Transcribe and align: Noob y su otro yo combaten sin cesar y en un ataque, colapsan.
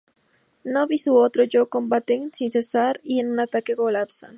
Noob 0.65 0.93
y 0.93 0.97
su 0.97 1.15
otro 1.15 1.43
yo 1.43 1.69
combaten 1.69 2.33
sin 2.33 2.49
cesar 2.51 2.99
y 3.03 3.19
en 3.19 3.29
un 3.29 3.39
ataque, 3.39 3.75
colapsan. 3.75 4.29